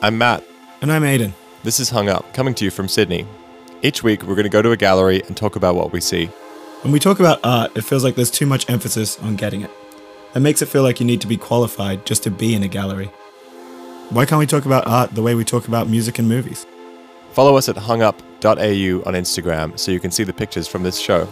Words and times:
I'm 0.00 0.16
Matt. 0.16 0.44
And 0.80 0.92
I'm 0.92 1.02
Aiden. 1.02 1.32
This 1.64 1.80
is 1.80 1.90
Hung 1.90 2.08
Up, 2.08 2.32
coming 2.32 2.54
to 2.54 2.64
you 2.64 2.70
from 2.70 2.86
Sydney. 2.86 3.26
Each 3.82 4.04
week, 4.04 4.22
we're 4.22 4.36
going 4.36 4.44
to 4.44 4.48
go 4.48 4.62
to 4.62 4.70
a 4.70 4.76
gallery 4.76 5.24
and 5.24 5.36
talk 5.36 5.56
about 5.56 5.74
what 5.74 5.90
we 5.90 6.00
see. 6.00 6.26
When 6.82 6.92
we 6.92 7.00
talk 7.00 7.18
about 7.18 7.40
art, 7.42 7.76
it 7.76 7.82
feels 7.82 8.04
like 8.04 8.14
there's 8.14 8.30
too 8.30 8.46
much 8.46 8.70
emphasis 8.70 9.18
on 9.18 9.34
getting 9.34 9.62
it. 9.62 9.72
It 10.36 10.38
makes 10.38 10.62
it 10.62 10.66
feel 10.66 10.84
like 10.84 11.00
you 11.00 11.06
need 11.06 11.20
to 11.22 11.26
be 11.26 11.36
qualified 11.36 12.06
just 12.06 12.22
to 12.22 12.30
be 12.30 12.54
in 12.54 12.62
a 12.62 12.68
gallery. 12.68 13.06
Why 14.10 14.24
can't 14.24 14.38
we 14.38 14.46
talk 14.46 14.66
about 14.66 14.86
art 14.86 15.16
the 15.16 15.22
way 15.22 15.34
we 15.34 15.44
talk 15.44 15.66
about 15.66 15.88
music 15.88 16.20
and 16.20 16.28
movies? 16.28 16.64
Follow 17.32 17.56
us 17.56 17.68
at 17.68 17.74
hungup.au 17.74 18.52
on 18.54 19.14
Instagram 19.14 19.76
so 19.76 19.90
you 19.90 19.98
can 19.98 20.12
see 20.12 20.22
the 20.22 20.32
pictures 20.32 20.68
from 20.68 20.84
this 20.84 21.00
show. 21.00 21.26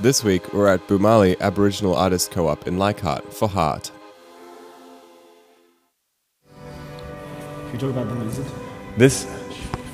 This 0.00 0.22
week, 0.22 0.52
we're 0.52 0.68
at 0.68 0.86
Boomalli 0.86 1.40
Aboriginal 1.40 1.96
Artist 1.96 2.30
Co 2.30 2.48
op 2.48 2.66
in 2.66 2.76
Leichhardt 2.76 3.32
for 3.32 3.48
Heart. 3.48 3.90
We 7.72 7.78
talk 7.78 7.90
about 7.90 8.08
the 8.08 8.14
lizard? 8.14 8.46
This 8.96 9.26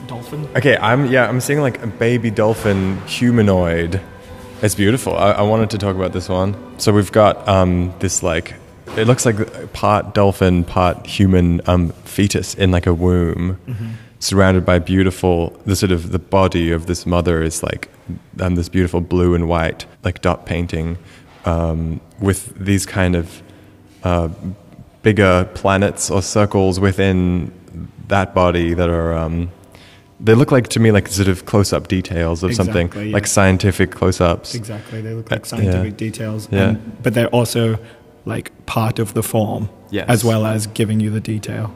Dolphin? 0.06 0.48
okay, 0.56 0.76
I'm 0.76 1.06
yeah, 1.06 1.28
I'm 1.28 1.40
seeing 1.40 1.60
like 1.60 1.82
a 1.82 1.86
baby 1.86 2.30
dolphin 2.30 3.00
humanoid. 3.06 4.00
It's 4.60 4.74
beautiful. 4.74 5.16
I, 5.16 5.32
I 5.32 5.42
wanted 5.42 5.70
to 5.70 5.78
talk 5.78 5.96
about 5.96 6.12
this 6.12 6.28
one. 6.28 6.54
So 6.78 6.92
we've 6.92 7.10
got 7.10 7.48
um, 7.48 7.94
this 7.98 8.22
like 8.22 8.54
it 8.96 9.06
looks 9.06 9.24
like 9.24 9.72
part 9.72 10.14
dolphin, 10.14 10.64
part 10.64 11.06
human 11.06 11.60
um, 11.66 11.90
fetus 12.04 12.54
in 12.54 12.70
like 12.70 12.86
a 12.86 12.94
womb, 12.94 13.58
surrounded 14.18 14.64
by 14.64 14.78
beautiful. 14.78 15.50
The 15.64 15.74
sort 15.74 15.92
of 15.92 16.12
the 16.12 16.18
body 16.18 16.70
of 16.72 16.86
this 16.86 17.06
mother 17.06 17.42
is 17.42 17.62
like 17.62 17.88
um, 18.40 18.54
this 18.54 18.68
beautiful 18.68 19.00
blue 19.00 19.34
and 19.34 19.48
white 19.48 19.86
like 20.04 20.20
dot 20.20 20.46
painting 20.46 20.98
um, 21.44 22.00
with 22.20 22.54
these 22.56 22.86
kind 22.86 23.16
of 23.16 23.42
uh, 24.04 24.28
bigger 25.02 25.48
planets 25.54 26.10
or 26.10 26.22
circles 26.22 26.78
within 26.78 27.52
that 28.16 28.28
body 28.34 28.68
that 28.80 28.88
are 28.98 29.12
um, 29.24 29.36
they 30.20 30.34
look 30.40 30.50
like 30.56 30.68
to 30.68 30.80
me 30.80 30.88
like 30.92 31.08
sort 31.08 31.28
of 31.28 31.44
close-up 31.52 31.84
details 31.88 32.42
of 32.44 32.54
something 32.54 32.86
yeah. 32.94 33.12
like 33.16 33.26
scientific 33.26 33.90
close-ups 33.98 34.54
Exactly. 34.54 34.98
They 35.06 35.14
look 35.18 35.28
Uh, 35.32 35.36
like 35.36 35.46
scientific 35.46 35.92
yeah. 35.94 36.06
details. 36.06 36.40
Yeah. 36.50 36.68
and- 36.70 37.02
but 37.04 37.14
they're 37.14 37.34
also 37.40 37.62
like 38.24 38.46
part 38.66 38.98
of 39.00 39.08
the 39.14 39.22
form. 39.22 39.68
Yes. 39.90 40.06
As 40.08 40.22
well 40.24 40.42
as 40.46 40.60
giving 40.80 41.00
you 41.04 41.10
the 41.18 41.24
detail. 41.34 41.66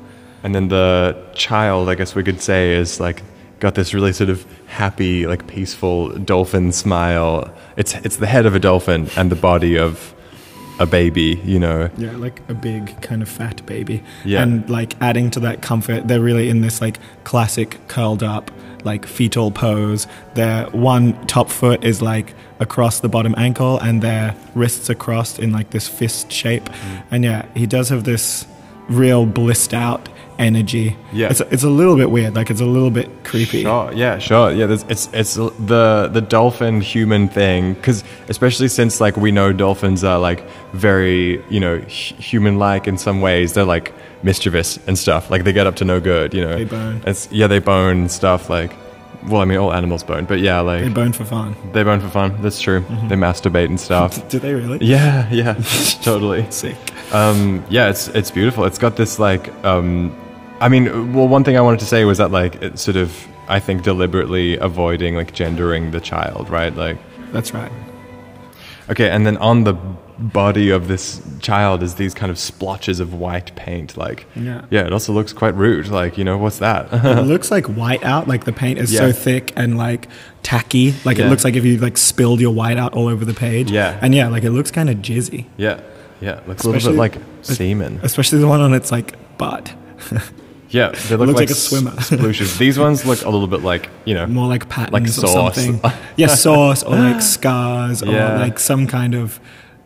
and 0.45 0.55
then 0.55 0.69
the 0.69 1.17
child 1.47 1.89
i 1.93 1.95
guess 1.99 2.11
we 2.19 2.23
could 2.29 2.41
say 2.51 2.61
is 2.81 3.01
like 3.07 3.19
got 3.65 3.73
this 3.79 3.89
really 3.97 4.13
sort 4.21 4.31
of 4.35 4.39
happy 4.83 5.15
like 5.33 5.43
peaceful 5.57 5.99
dolphin 6.33 6.67
smile 6.73 7.35
it's 7.81 7.93
it's 8.07 8.19
the 8.25 8.31
head 8.35 8.45
of 8.51 8.55
a 8.55 8.61
dolphin 8.69 9.01
and 9.19 9.27
the 9.35 9.41
body 9.51 9.75
of 9.87 9.93
a 10.79 10.87
baby 10.87 11.41
you 11.45 11.59
know 11.59 11.89
Yeah, 11.97 12.17
like 12.17 12.41
a 12.49 12.55
big 12.55 13.01
kind 13.03 13.23
of 13.23 13.29
fat 13.29 13.65
baby. 13.67 14.03
Yeah. 14.25 14.43
And 14.43 14.69
like 14.69 15.01
adding 15.01 15.31
to 15.33 15.41
that 15.41 15.63
comfort, 15.63 16.09
they're 16.09 16.21
really 16.21 16.49
in 16.49 16.61
this 16.61 16.81
like 16.81 16.99
classic 17.25 17.79
curled 17.89 18.23
up, 18.23 18.51
like 18.85 19.07
fetal 19.07 19.51
pose. 19.51 20.07
Their 20.35 20.67
one 20.71 21.27
top 21.27 21.49
foot 21.51 21.85
is 21.85 22.03
like 22.03 22.35
across 22.61 23.01
the 23.01 23.09
bottom 23.09 23.35
ankle 23.37 23.79
and 23.79 24.03
their 24.03 24.35
wrists 24.55 24.89
are 24.91 24.95
crossed 24.95 25.39
in 25.39 25.53
like 25.53 25.71
this 25.71 25.89
fist 25.89 26.33
shape. 26.33 26.65
Mm. 26.65 27.03
And 27.11 27.25
yeah, 27.25 27.47
he 27.55 27.67
does 27.67 27.89
have 27.89 28.05
this 28.05 28.47
real 28.89 29.27
blissed 29.27 29.75
out 29.75 30.09
energy. 30.39 30.97
Yeah. 31.13 31.29
It's, 31.31 31.41
it's 31.41 31.63
a 31.65 31.69
little 31.71 31.97
bit 31.97 32.11
weird, 32.11 32.35
like 32.35 32.51
it's 32.51 32.61
a 32.61 32.67
little 32.67 32.91
bit 32.91 33.09
creepy. 33.25 33.63
Sure, 33.63 33.91
yeah, 33.93 34.19
sure, 34.19 34.53
yeah. 34.53 34.67
There's, 34.67 34.83
it's 34.85 35.09
it's 35.13 35.35
the 35.35 36.09
the 36.13 36.21
dolphin 36.21 36.81
human 36.81 37.29
thing 37.29 37.75
because 37.75 38.05
especially 38.29 38.69
since 38.69 39.01
like 39.01 39.17
we 39.17 39.33
know 39.33 39.53
dolphins 39.53 40.05
are 40.05 40.19
like 40.19 40.47
very 40.73 41.43
you 41.49 41.61
know 41.61 41.79
human 41.79 42.59
like 42.59 42.87
in 42.87 42.99
some 42.99 43.21
ways. 43.21 43.53
They're 43.55 43.65
like 43.65 43.95
mischievous 44.23 44.79
and 44.87 44.99
stuff. 44.99 45.31
Like 45.31 45.45
they 45.45 45.53
get 45.53 45.67
up 45.67 45.77
to 45.77 45.85
no 45.85 46.01
good. 46.01 46.35
You 46.35 46.43
know, 46.43 46.57
They 46.57 46.65
bone. 46.65 47.03
It's 47.07 47.29
yeah, 47.33 47.47
they 47.47 47.59
bone 47.59 47.99
and 48.01 48.11
stuff. 48.11 48.51
Like, 48.51 48.73
well, 49.29 49.41
I 49.41 49.45
mean, 49.45 49.59
all 49.59 49.73
animals 49.73 50.03
bone, 50.05 50.25
but 50.25 50.41
yeah, 50.41 50.61
like 50.61 50.83
They 50.83 50.89
bone 50.89 51.13
for 51.13 51.25
fun. 51.25 51.57
they 51.73 51.83
bone 51.83 52.01
for 52.01 52.09
fun. 52.09 52.37
That's 52.43 52.61
true. 52.61 52.81
Mm-hmm. 52.83 53.09
They 53.09 53.17
masturbate 53.17 53.67
and 53.67 53.81
stuff. 53.81 54.29
Do 54.33 54.39
they 54.39 54.55
really? 54.55 54.79
yeah, 54.85 55.29
yeah, 55.33 55.55
totally. 56.03 56.45
Sick. 56.51 56.77
Um, 57.13 57.65
yeah, 57.71 57.89
it's 57.89 58.09
it's 58.09 58.31
beautiful. 58.31 58.65
It's 58.65 58.79
got 58.79 58.97
this 58.97 59.19
like, 59.19 59.49
um, 59.65 60.13
I 60.61 60.69
mean, 60.69 61.13
well, 61.13 61.29
one 61.29 61.45
thing 61.45 61.57
I 61.57 61.61
wanted 61.61 61.81
to 61.81 61.87
say 61.87 62.05
was 62.05 62.19
that 62.19 62.31
like 62.31 62.57
it's 62.63 62.83
sort 62.83 62.97
of 62.97 63.27
I 63.49 63.61
think 63.61 63.83
deliberately 63.83 64.57
avoiding 64.57 65.15
like 65.15 65.33
gendering 65.35 65.91
the 65.91 66.01
child, 66.01 66.49
right? 66.51 66.75
Like, 66.75 66.99
That's 67.33 67.53
right. 67.55 67.71
okay, 68.91 69.11
and 69.11 69.27
then 69.27 69.37
on 69.39 69.65
the 69.65 69.75
body 70.19 70.71
of 70.71 70.89
this 70.89 71.21
child 71.41 71.83
is 71.83 71.97
these 71.97 72.15
kind 72.15 72.31
of 72.31 72.39
splotches 72.39 73.01
of 73.01 73.13
white 73.13 73.55
paint. 73.55 73.99
Like, 73.99 74.27
Yeah. 74.35 74.65
yeah, 74.71 74.87
it 74.87 74.93
also 74.95 75.13
looks 75.13 75.35
quite 75.35 75.55
rude. 75.55 75.89
Like, 75.89 76.17
you 76.17 76.25
know, 76.25 76.39
what's 76.39 76.59
that? 76.59 76.89
it 76.93 77.25
looks 77.27 77.51
like 77.51 77.67
white 77.67 78.03
out 78.03 78.27
like 78.27 78.45
the 78.45 78.53
paint 78.53 78.79
is 78.79 78.97
so 78.97 79.13
thick 79.13 79.53
and 79.57 79.77
like 79.77 80.09
tacky 80.43 80.95
like 81.05 81.19
it 81.19 81.29
looks 81.29 81.45
like 81.45 81.55
if 81.55 81.65
you 81.67 81.77
like 81.77 81.99
spilled 81.99 82.41
your 82.41 82.55
white 82.55 82.79
out 82.79 82.95
all 82.95 83.09
over 83.09 83.25
the 83.27 83.35
page 83.35 83.71
Yeah. 83.71 83.99
and 84.01 84.15
yeah 84.15 84.29
like 84.29 84.45
it 84.45 84.53
looks 84.53 84.71
kind 84.71 84.89
of 84.89 84.97
jizzy 84.99 85.45
yeah, 85.57 85.81
yeah, 86.21 86.41
looks 86.47 86.65
a 86.65 86.71
little 86.71 86.93
bit 86.93 86.97
like 86.99 87.17
semen. 87.43 87.99
especially 88.05 88.39
the 88.39 88.47
one 88.47 88.61
on 88.61 88.73
its 88.73 88.91
like 88.93 89.17
butt 89.39 89.75
Yeah, 90.71 90.89
they 90.91 91.17
look 91.17 91.29
like, 91.29 91.37
like 91.37 91.51
a 91.51 91.55
swimmer. 91.55 91.93
splooshes. 91.93 92.59
These 92.59 92.79
ones 92.79 93.05
look 93.07 93.23
a 93.23 93.31
little 93.31 93.47
bit 93.47 93.63
like 93.63 93.89
you 94.05 94.15
know 94.15 94.27
more 94.27 94.49
like 94.49 94.69
patterns 94.69 94.93
Like 95.23 95.29
or 95.31 95.53
something 95.53 95.81
yeah 96.17 96.27
sauce 96.27 96.83
or 96.83 96.97
like 96.97 97.23
scars 97.23 98.03
or 98.03 98.13
Yeah. 98.13 98.39
like 98.39 98.59
some 98.59 98.87
kind 98.87 99.15
of 99.15 99.39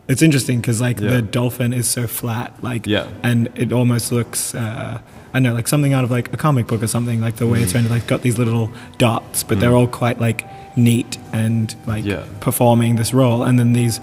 it's 0.07 0.21
interesting 0.21 0.59
because 0.59 0.81
like 0.81 0.99
Yeah. 0.99 1.11
the 1.11 1.21
dolphin 1.21 1.71
is 1.73 1.87
so 1.87 2.07
flat 2.07 2.53
like 2.63 2.87
Yeah. 2.87 3.07
and 3.23 3.49
it 3.55 3.71
almost 3.71 4.11
looks 4.11 4.55
uh 4.55 4.99
I 5.33 5.39
know, 5.39 5.53
like 5.53 5.69
something 5.69 5.93
out 5.93 6.03
of 6.03 6.11
like 6.11 6.33
a 6.33 6.35
comic 6.37 6.67
book 6.67 6.83
or 6.83 6.87
something, 6.87 7.21
like 7.21 7.37
the 7.37 7.47
way 7.47 7.59
Mm. 7.59 7.63
it's 7.63 7.71
kind 7.71 7.85
of 7.85 7.91
like 7.91 8.05
got 8.05 8.21
these 8.21 8.37
little 8.37 8.69
dots, 8.97 9.43
but 9.43 9.61
they're 9.61 9.73
all 9.73 9.87
quite 9.87 10.19
like 10.19 10.45
neat 10.75 11.17
and 11.31 11.73
like 11.87 12.03
Yeah. 12.03 12.23
performing 12.41 12.97
this 12.97 13.13
role. 13.13 13.41
And 13.43 13.57
then 13.57 13.71
these 13.71 14.01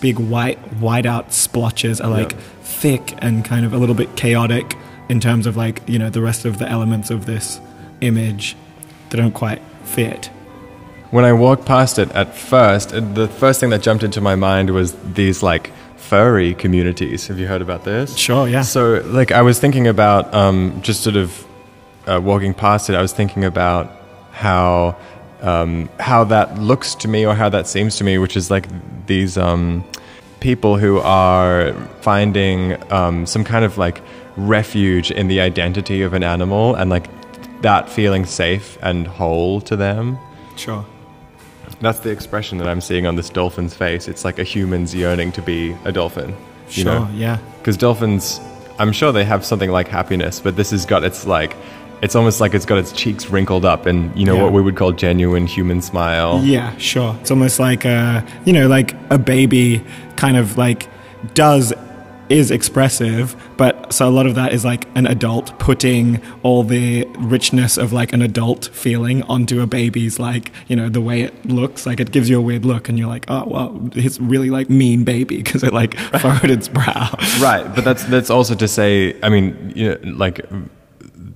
big 0.00 0.18
white, 0.18 0.58
white 0.80 1.06
out 1.06 1.32
splotches 1.32 2.00
are 2.00 2.10
like 2.10 2.32
Yeah. 2.32 2.38
thick 2.64 3.14
and 3.18 3.44
kind 3.44 3.64
of 3.64 3.72
a 3.72 3.76
little 3.78 3.94
bit 3.94 4.16
chaotic 4.16 4.76
in 5.08 5.20
terms 5.20 5.46
of 5.46 5.56
like, 5.56 5.86
you 5.88 5.98
know, 5.98 6.10
the 6.10 6.22
rest 6.22 6.44
of 6.44 6.58
the 6.58 6.68
elements 6.68 7.10
of 7.10 7.26
this 7.26 7.60
image 8.00 8.56
that 9.10 9.18
don't 9.18 9.34
quite 9.34 9.60
fit. 9.84 10.30
When 11.10 11.24
I 11.24 11.32
walked 11.32 11.64
past 11.64 11.98
it 11.98 12.10
at 12.12 12.34
first, 12.34 12.92
uh, 12.92 13.00
the 13.00 13.28
first 13.28 13.60
thing 13.60 13.70
that 13.70 13.82
jumped 13.82 14.02
into 14.02 14.20
my 14.20 14.34
mind 14.34 14.70
was 14.70 14.94
these 15.14 15.42
like 15.42 15.70
furry 15.96 16.54
communities. 16.54 17.28
Have 17.28 17.38
you 17.38 17.46
heard 17.46 17.62
about 17.62 17.84
this? 17.84 18.16
Sure, 18.16 18.48
yeah. 18.48 18.62
So, 18.62 19.02
like, 19.06 19.32
I 19.32 19.42
was 19.42 19.58
thinking 19.58 19.86
about 19.86 20.32
um, 20.34 20.80
just 20.82 21.02
sort 21.02 21.16
of 21.16 21.46
uh, 22.06 22.20
walking 22.22 22.54
past 22.54 22.90
it. 22.90 22.96
I 22.96 23.02
was 23.02 23.12
thinking 23.12 23.44
about 23.44 23.90
how 24.32 24.96
um, 25.40 25.88
how 26.00 26.24
that 26.24 26.58
looks 26.58 26.94
to 26.96 27.08
me, 27.08 27.26
or 27.26 27.34
how 27.34 27.48
that 27.50 27.66
seems 27.66 27.96
to 27.96 28.04
me, 28.04 28.18
which 28.18 28.36
is 28.36 28.50
like 28.50 28.66
these 29.06 29.36
um, 29.36 29.84
people 30.40 30.78
who 30.78 30.98
are 31.00 31.74
finding 32.00 32.76
um, 32.92 33.26
some 33.26 33.44
kind 33.44 33.64
of 33.64 33.78
like 33.78 34.02
refuge 34.36 35.10
in 35.10 35.28
the 35.28 35.40
identity 35.40 36.02
of 36.02 36.12
an 36.14 36.22
animal, 36.22 36.74
and 36.74 36.90
like 36.90 37.06
that 37.62 37.88
feeling 37.88 38.24
safe 38.26 38.76
and 38.82 39.06
whole 39.06 39.60
to 39.62 39.76
them. 39.76 40.18
Sure. 40.56 40.84
That's 41.80 42.00
the 42.00 42.10
expression 42.10 42.58
that 42.58 42.68
I'm 42.68 42.80
seeing 42.80 43.06
on 43.06 43.16
this 43.16 43.28
dolphin's 43.30 43.74
face. 43.74 44.06
It's 44.08 44.24
like 44.24 44.38
a 44.38 44.44
human's 44.44 44.94
yearning 44.94 45.32
to 45.32 45.42
be 45.42 45.74
a 45.84 45.92
dolphin. 45.92 46.30
You 46.68 46.82
Sure, 46.84 46.84
know? 47.00 47.08
yeah. 47.14 47.38
Because 47.58 47.76
dolphins, 47.76 48.40
I'm 48.78 48.92
sure 48.92 49.12
they 49.12 49.24
have 49.24 49.44
something 49.44 49.70
like 49.70 49.88
happiness, 49.88 50.40
but 50.40 50.56
this 50.56 50.70
has 50.70 50.86
got 50.86 51.04
its 51.04 51.26
like, 51.26 51.54
it's 52.02 52.14
almost 52.14 52.40
like 52.40 52.54
it's 52.54 52.66
got 52.66 52.78
its 52.78 52.92
cheeks 52.92 53.28
wrinkled 53.30 53.64
up 53.64 53.86
and, 53.86 54.14
you 54.18 54.24
know, 54.26 54.36
Yeah. 54.36 54.42
what 54.44 54.52
we 54.52 54.60
would 54.62 54.76
call 54.76 54.92
genuine 54.92 55.46
human 55.46 55.80
smile. 55.82 56.40
Yeah, 56.44 56.76
sure. 56.76 57.16
It's 57.20 57.30
almost 57.30 57.58
like 57.58 57.84
a, 57.84 58.24
you 58.44 58.52
know, 58.52 58.66
like 58.68 58.94
a 59.10 59.18
baby 59.18 59.82
kind 60.16 60.36
of 60.36 60.56
like 60.58 60.88
does 61.34 61.72
is 62.28 62.50
expressive, 62.50 63.36
but 63.56 63.92
so 63.92 64.08
a 64.08 64.10
lot 64.10 64.26
of 64.26 64.34
that 64.34 64.52
is 64.52 64.64
like 64.64 64.86
an 64.94 65.06
adult 65.06 65.58
putting 65.58 66.20
all 66.42 66.62
the 66.62 67.04
richness 67.18 67.76
of 67.76 67.92
like 67.92 68.12
an 68.12 68.22
adult 68.22 68.66
feeling 68.72 69.22
onto 69.24 69.60
a 69.60 69.66
baby's 69.66 70.18
like, 70.18 70.50
you 70.68 70.76
know, 70.76 70.88
the 70.88 71.00
way 71.00 71.22
it 71.22 71.46
looks. 71.46 71.86
Like 71.86 72.00
it 72.00 72.12
gives 72.12 72.28
you 72.30 72.38
a 72.38 72.42
weird 72.42 72.64
look 72.64 72.88
and 72.88 72.98
you're 72.98 73.08
like, 73.08 73.26
oh, 73.28 73.44
well, 73.46 73.90
it's 73.94 74.18
really 74.20 74.50
like 74.50 74.70
mean 74.70 75.04
baby 75.04 75.36
because 75.42 75.62
it 75.62 75.72
like 75.72 75.96
furrowed 75.98 76.50
its 76.50 76.68
brow. 76.68 77.10
Right, 77.40 77.64
but 77.74 77.84
that's 77.84 78.04
that's 78.04 78.30
also 78.30 78.54
to 78.54 78.68
say, 78.68 79.20
I 79.22 79.28
mean, 79.28 79.72
you 79.74 79.90
know, 79.90 79.98
like 80.16 80.40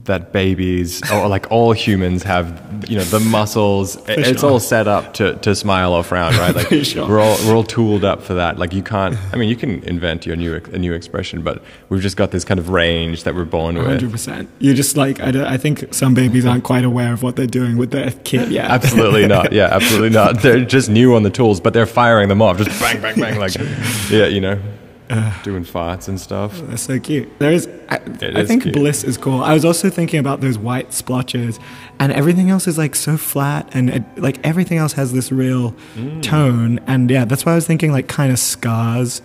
that 0.08 0.32
babies 0.32 1.00
or 1.10 1.28
like 1.28 1.50
all 1.50 1.72
humans 1.72 2.22
have, 2.24 2.62
you 2.90 2.98
know, 2.98 3.04
the 3.04 3.20
muscles. 3.20 3.96
it's 4.08 4.40
sure. 4.40 4.50
all 4.50 4.60
set 4.60 4.88
up 4.88 5.14
to, 5.14 5.36
to 5.36 5.54
smile 5.54 5.94
or 5.94 6.02
frown, 6.02 6.32
right? 6.36 6.54
Like 6.54 6.68
sure. 6.84 7.08
we're 7.08 7.20
all 7.20 7.36
we're 7.46 7.54
all 7.54 7.64
tooled 7.64 8.04
up 8.04 8.20
for 8.22 8.34
that. 8.34 8.58
Like 8.58 8.74
you 8.74 8.82
can't. 8.82 9.16
I 9.32 9.36
mean, 9.36 9.48
you 9.48 9.56
can 9.56 9.82
invent 9.84 10.26
your 10.26 10.36
new 10.36 10.56
a 10.56 10.78
new 10.78 10.92
expression, 10.92 11.42
but 11.42 11.62
we've 11.88 12.02
just 12.02 12.16
got 12.16 12.30
this 12.32 12.44
kind 12.44 12.58
of 12.58 12.68
range 12.68 13.22
that 13.24 13.34
we're 13.34 13.44
born 13.44 13.76
with. 13.76 13.86
Hundred 13.86 14.10
percent. 14.10 14.50
You're 14.58 14.74
just 14.74 14.96
like 14.96 15.20
I, 15.20 15.30
don't- 15.30 15.46
I 15.46 15.56
think 15.56 15.94
some 15.94 16.14
babies 16.14 16.44
aren't 16.44 16.64
quite 16.64 16.84
aware 16.84 17.12
of 17.12 17.22
what 17.22 17.36
they're 17.36 17.46
doing 17.46 17.76
with 17.76 17.90
their 17.92 18.10
kid 18.24 18.50
yeah 18.50 18.66
Absolutely 18.66 19.26
not. 19.26 19.52
Yeah, 19.58 19.68
absolutely 19.72 20.10
not. 20.10 20.42
They're 20.42 20.64
just 20.64 20.88
new 20.90 21.14
on 21.16 21.22
the 21.22 21.30
tools, 21.30 21.60
but 21.60 21.72
they're 21.72 21.86
firing 21.86 22.28
them 22.28 22.42
off, 22.42 22.58
just 22.58 22.78
bang, 22.80 23.00
bang, 23.00 23.18
bang, 23.18 23.38
like, 23.38 23.54
yeah, 24.10 24.26
you 24.26 24.40
know. 24.40 24.60
doing 25.42 25.64
farts 25.64 26.08
and 26.08 26.20
stuff. 26.20 26.60
That's 26.64 26.82
so 26.82 26.98
cute. 27.00 27.28
There 27.38 27.52
is, 27.52 27.66
I, 27.88 27.96
It 27.96 28.36
I 28.36 28.40
is 28.40 28.48
think 28.48 28.62
cute. 28.64 28.74
bliss 28.74 29.04
is 29.04 29.16
cool. 29.16 29.42
I 29.42 29.54
was 29.54 29.64
also 29.64 29.88
thinking 29.90 30.20
about 30.20 30.40
those 30.40 30.58
white 30.58 30.92
splotches, 30.92 31.58
and 31.98 32.12
everything 32.12 32.50
else 32.50 32.66
is 32.66 32.76
like 32.78 32.94
so 32.94 33.16
flat, 33.16 33.68
and 33.72 33.90
it, 33.90 34.02
like 34.18 34.38
everything 34.44 34.78
else 34.78 34.92
has 34.94 35.12
this 35.12 35.32
real 35.32 35.74
Mm. 35.96 36.22
tone. 36.22 36.80
And 36.86 37.10
yeah, 37.10 37.24
that's 37.24 37.44
why 37.46 37.52
I 37.52 37.54
was 37.54 37.66
thinking 37.66 37.92
like 37.92 38.08
kind 38.08 38.30
of 38.32 38.38
scars. 38.38 39.22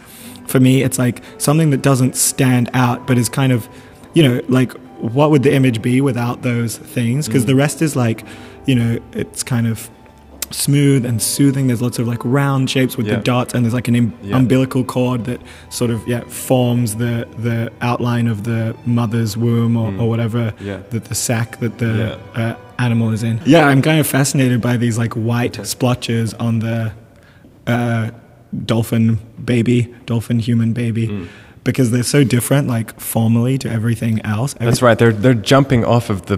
For 0.47 0.59
me, 0.59 0.83
it's 0.83 0.99
like 0.99 1.21
something 1.37 1.69
that 1.69 1.81
doesn't 1.81 2.15
stand 2.15 2.69
out, 2.73 3.07
but 3.07 3.17
is 3.17 3.29
kind 3.29 3.51
of, 3.53 3.67
you 4.13 4.23
know, 4.23 4.41
like 4.49 4.73
what 4.99 5.31
would 5.31 5.43
the 5.43 5.53
image 5.53 5.81
be 5.81 5.99
without 6.01 6.41
those 6.43 6.77
things? 6.77 7.25
Mm. 7.25 7.29
Because 7.29 7.45
the 7.45 7.55
rest 7.55 7.81
is 7.81 7.95
like, 7.95 8.23
you 8.65 8.75
know, 8.75 8.99
it's 9.13 9.43
kind 9.43 9.67
of 9.67 9.89
smooth 10.53 11.05
and 11.05 11.21
soothing. 11.21 11.67
There's 11.67 11.81
lots 11.81 11.99
of 11.99 12.07
like 12.07 12.19
round 12.23 12.69
shapes 12.69 12.95
with 12.97 13.07
Yeah. 13.07 13.15
the 13.15 13.21
dots, 13.23 13.53
and 13.53 13.65
there's 13.65 13.73
like 13.73 13.87
an 13.87 13.95
im- 13.95 14.13
Yeah. 14.23 14.37
umbilical 14.37 14.83
cord 14.83 15.25
that 15.25 15.41
sort 15.69 15.91
of 15.91 16.07
yeah 16.07 16.21
forms 16.27 16.95
the 16.95 17.27
the 17.37 17.71
outline 17.81 18.27
of 18.27 18.43
the 18.43 18.75
mother's 18.85 19.35
womb 19.35 19.75
or, 19.75 19.93
or 19.99 20.07
whatever 20.09 20.53
Mm. 20.59 20.65
Yeah. 20.65 20.77
that 20.91 21.05
the 21.05 21.15
sac 21.15 21.59
that 21.59 21.77
the 21.79 22.17
uh, 22.35 22.55
animal 22.79 23.11
is 23.11 23.23
in. 23.23 23.39
Yeah, 23.45 23.67
I'm 23.67 23.81
kind 23.81 23.99
of 23.99 24.07
fascinated 24.07 24.61
by 24.61 24.77
these 24.77 24.97
like 24.97 25.13
white 25.13 25.65
splotches 25.65 26.33
on 26.35 26.59
the 26.59 26.91
uh, 27.67 28.11
dolphin 28.65 29.19
baby, 29.43 29.93
dolphin 30.05 30.39
human 30.39 30.73
baby. 30.73 31.07
Mm. 31.07 31.27
Because 31.63 31.91
they're 31.91 32.03
so 32.03 32.25
different, 32.25 32.67
like 32.67 32.99
formally 32.99 33.57
to 33.59 33.71
everything 33.71 34.19
else. 34.25 34.53
That's 34.59 34.81
right. 34.81 34.97
They're 34.99 35.13
they're 35.13 35.33
jumping 35.33 35.85
off 35.85 36.09
of 36.09 36.25
the 36.25 36.37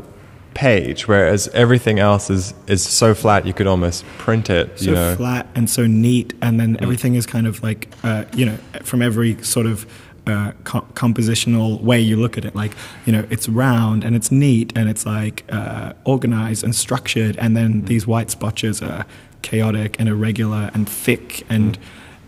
page, 0.56 1.08
whereas 1.08 1.48
everything 1.50 2.00
else 2.00 2.32
is 2.32 2.56
is 2.66 2.82
so 2.82 3.14
flat 3.14 3.46
you 3.46 3.54
could 3.54 3.68
almost 3.68 4.04
print 4.18 4.50
it. 4.50 4.80
so 4.80 4.86
you 4.86 4.92
know. 4.94 5.16
flat 5.16 5.46
and 5.54 5.70
so 5.70 5.86
neat, 5.86 6.34
and 6.42 6.60
then 6.60 6.78
everything 6.82 7.14
is 7.14 7.28
kind 7.28 7.46
of 7.46 7.62
like 7.62 7.90
uh, 8.04 8.26
you 8.34 8.46
know 8.48 8.58
from 8.82 9.04
every 9.04 9.42
sort 9.44 9.68
of 9.68 9.86
uh, 10.26 10.54
co- 10.64 10.88
compositional 10.94 11.80
way 11.82 12.00
you 12.00 12.16
look 12.16 12.38
at 12.38 12.46
it. 12.46 12.56
Like 12.56 12.74
you 13.06 13.14
know, 13.14 13.28
it's 13.30 13.48
round 13.48 14.04
and 14.04 14.16
it's 14.16 14.32
neat 14.32 14.74
and 14.76 14.90
it's 14.90 15.06
like 15.06 15.44
uh, 15.50 15.94
organized 16.06 16.64
and 16.64 16.74
structured, 16.74 17.38
and 17.38 17.56
then 17.56 17.84
these 17.84 18.08
white 18.08 18.32
splotches 18.32 18.82
are 18.82 19.06
chaotic 19.44 20.00
and 20.00 20.10
irregular 20.10 20.72
and 20.74 20.90
thick, 20.90 21.44
and 21.50 21.78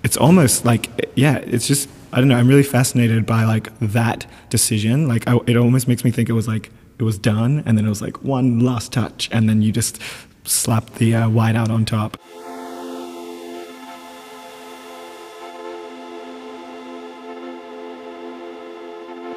it's 0.04 0.18
almost 0.18 0.66
like 0.66 1.10
yeah, 1.16 1.38
it's 1.38 1.68
just. 1.68 1.90
I 2.14 2.20
don't 2.20 2.30
know. 2.30 2.38
I'm 2.38 2.48
really 2.48 2.64
fascinated 2.64 3.26
by 3.26 3.44
like 3.44 3.68
that 3.80 4.26
decision. 4.50 5.10
Like, 5.10 5.28
I, 5.28 5.38
it 5.46 5.58
almost 5.58 5.90
makes 5.90 6.06
me 6.06 6.10
think 6.10 6.30
it 6.30 6.34
was 6.34 6.48
like 6.48 6.72
it 7.00 7.04
was 7.04 7.18
done, 7.18 7.64
and 7.66 7.78
then 7.78 7.86
it 7.86 7.90
was 7.90 8.02
like 8.02 8.24
one 8.24 8.60
last 8.60 8.92
touch, 8.92 9.30
and 9.32 9.48
then 9.48 9.62
you 9.62 9.72
just 9.72 10.02
slap 10.44 10.90
the 10.96 11.16
uh, 11.16 11.30
white 11.30 11.56
out 11.56 11.70
on 11.70 11.86
top. 11.86 12.18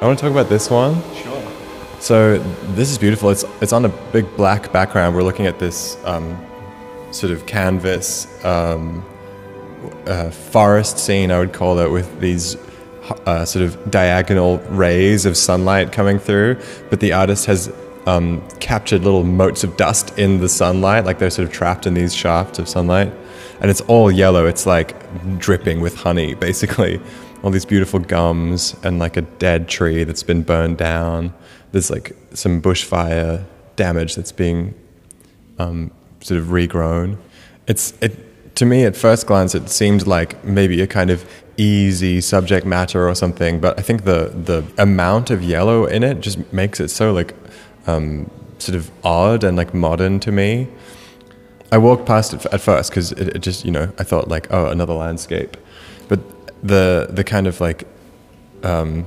I 0.01 0.07
want 0.07 0.17
to 0.17 0.23
talk 0.23 0.31
about 0.31 0.49
this 0.49 0.69
one. 0.69 0.95
Sure. 1.13 1.51
So 1.99 2.39
this 2.73 2.89
is 2.89 2.97
beautiful. 2.97 3.29
It's 3.29 3.45
it's 3.61 3.73
on 3.73 3.85
a 3.85 3.89
big 4.11 4.25
black 4.35 4.71
background. 4.73 5.15
We're 5.15 5.21
looking 5.21 5.45
at 5.45 5.59
this 5.59 5.95
um, 6.05 6.43
sort 7.11 7.31
of 7.31 7.45
canvas 7.45 8.27
um, 8.43 9.05
uh, 10.07 10.31
forest 10.31 10.97
scene, 10.97 11.29
I 11.29 11.37
would 11.37 11.53
call 11.53 11.77
it, 11.77 11.91
with 11.91 12.19
these 12.19 12.57
uh, 13.25 13.45
sort 13.45 13.65
of 13.65 13.91
diagonal 13.91 14.57
rays 14.69 15.25
of 15.25 15.37
sunlight 15.37 15.91
coming 15.91 16.19
through. 16.19 16.59
But 16.89 16.99
the 16.99 17.13
artist 17.13 17.45
has 17.45 17.71
um, 18.05 18.47
captured 18.59 19.03
little 19.03 19.23
motes 19.23 19.63
of 19.63 19.77
dust 19.77 20.17
in 20.17 20.39
the 20.39 20.49
sunlight, 20.49 21.05
like 21.05 21.19
they're 21.19 21.29
sort 21.29 21.47
of 21.47 21.53
trapped 21.53 21.85
in 21.85 21.93
these 21.93 22.13
shafts 22.13 22.59
of 22.59 22.67
sunlight. 22.67 23.11
And 23.61 23.69
it's 23.69 23.81
all 23.81 24.11
yellow. 24.11 24.47
It's 24.47 24.65
like 24.65 24.95
dripping 25.37 25.81
with 25.81 25.95
honey, 25.95 26.33
basically. 26.47 26.99
All 27.43 27.49
these 27.49 27.65
beautiful 27.65 27.99
gums 27.99 28.75
and 28.83 28.99
like 28.99 29.17
a 29.17 29.21
dead 29.21 29.67
tree 29.67 30.03
that's 30.03 30.23
been 30.23 30.43
burned 30.43 30.77
down. 30.77 31.33
There's 31.71 31.89
like 31.89 32.15
some 32.33 32.61
bushfire 32.61 33.45
damage 33.75 34.15
that's 34.15 34.31
being 34.31 34.75
um, 35.57 35.91
sort 36.21 36.39
of 36.39 36.47
regrown. 36.47 37.17
It's 37.67 37.93
it 38.01 38.55
to 38.55 38.65
me 38.65 38.85
at 38.85 38.95
first 38.95 39.25
glance 39.27 39.55
it 39.55 39.69
seemed 39.69 40.05
like 40.05 40.43
maybe 40.43 40.81
a 40.81 40.87
kind 40.87 41.09
of 41.09 41.25
easy 41.57 42.21
subject 42.21 42.65
matter 42.65 43.07
or 43.07 43.15
something, 43.15 43.59
but 43.59 43.77
I 43.77 43.81
think 43.81 44.03
the 44.03 44.31
the 44.33 44.63
amount 44.77 45.29
of 45.29 45.43
yellow 45.43 45.85
in 45.85 46.03
it 46.03 46.21
just 46.21 46.51
makes 46.53 46.79
it 46.79 46.89
so 46.89 47.11
like 47.11 47.35
um, 47.87 48.29
sort 48.59 48.75
of 48.75 48.91
odd 49.03 49.43
and 49.43 49.57
like 49.57 49.73
modern 49.73 50.19
to 50.21 50.31
me. 50.31 50.67
I 51.71 51.77
walked 51.77 52.05
past 52.05 52.33
it 52.33 52.45
at 52.47 52.59
first 52.59 52.89
because 52.91 53.11
it, 53.13 53.35
it 53.35 53.39
just 53.39 53.65
you 53.65 53.71
know 53.71 53.91
I 53.97 54.03
thought 54.03 54.27
like 54.27 54.47
oh 54.51 54.67
another 54.67 54.93
landscape, 54.93 55.57
but 56.07 56.19
the 56.63 57.07
the 57.09 57.23
kind 57.23 57.47
of 57.47 57.61
like 57.61 57.87
um, 58.63 59.05